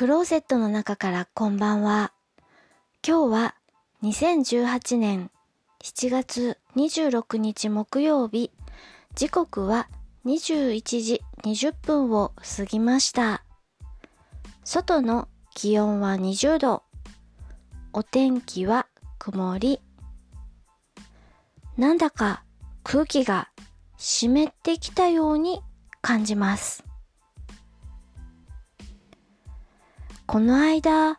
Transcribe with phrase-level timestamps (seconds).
[0.00, 2.14] クローゼットの中からこんばんは。
[3.06, 3.54] 今日は
[4.02, 5.30] 2018年
[5.84, 8.50] 7月26日木曜日。
[9.14, 9.90] 時刻は
[10.24, 13.44] 21時20分を過ぎました。
[14.64, 16.82] 外の気温は20度。
[17.92, 18.86] お天気は
[19.18, 19.82] 曇り。
[21.76, 22.42] なんだか
[22.84, 23.50] 空気が
[23.98, 25.60] 湿ってきたように
[26.00, 26.89] 感じます。
[30.30, 31.18] この間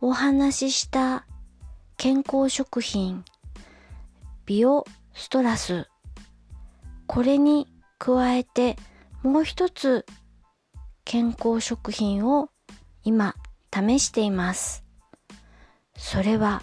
[0.00, 1.26] お話しした
[1.96, 3.24] 健康食品
[4.46, 5.88] ビオストラス
[7.08, 7.66] これに
[7.98, 8.76] 加えて
[9.24, 10.06] もう一つ
[11.04, 12.48] 健康食品を
[13.02, 13.34] 今
[13.74, 14.84] 試しています。
[15.96, 16.62] それは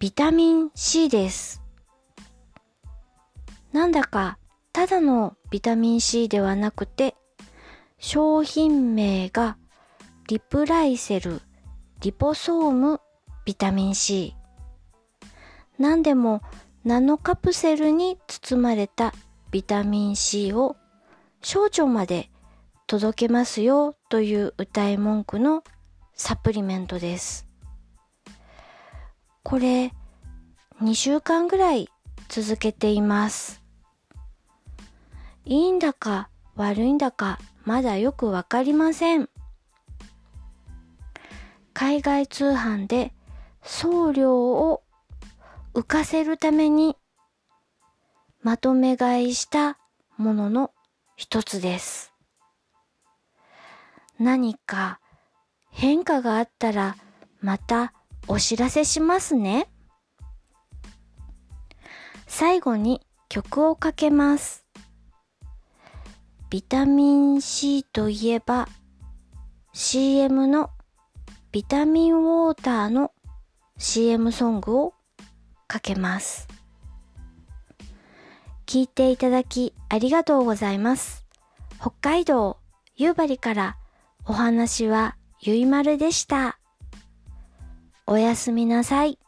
[0.00, 1.62] ビタミン C です。
[3.72, 4.36] なんだか
[4.74, 7.16] ただのビタミン C ではなくて
[7.96, 9.56] 商品名が
[10.30, 11.42] リプライセル、
[12.02, 13.00] リポソーム、
[13.44, 14.36] ビタミン C。
[15.76, 16.40] 何でも
[16.84, 19.12] ナノカプセルに包まれた
[19.50, 20.76] ビタミン C を
[21.42, 22.30] 少女まで
[22.86, 25.64] 届けますよという歌い文句の
[26.14, 27.48] サプリメントです。
[29.42, 29.92] これ
[30.80, 31.88] 2週間ぐらい
[32.28, 33.64] 続けています。
[35.44, 39.28] いいんだか悪いんだかまだよくわかりません。
[41.80, 43.14] 海外通販で
[43.62, 44.82] 送料を
[45.72, 46.94] 浮かせるために
[48.42, 49.78] まとめ買いした
[50.18, 50.72] ものの
[51.16, 52.12] 一つです。
[54.18, 55.00] 何か
[55.70, 56.98] 変化があったら
[57.40, 57.94] また
[58.28, 59.66] お知らせしますね。
[62.26, 63.00] 最後に
[63.30, 64.66] 曲をかけます。
[66.50, 68.68] ビタミン C といえば
[69.72, 70.68] CM の
[71.52, 73.10] ビタミンウォーターの
[73.76, 74.94] CM ソングを
[75.66, 76.46] かけます。
[78.66, 81.26] 聞いていただきありがとうございます。
[81.80, 82.56] 北海道
[82.94, 83.76] 夕張から
[84.26, 86.60] お話はゆいまるでした。
[88.06, 89.18] おやすみなさい。